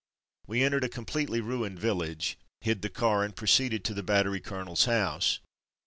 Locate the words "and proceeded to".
3.23-3.93